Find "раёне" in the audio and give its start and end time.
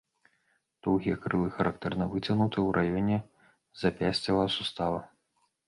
2.79-3.17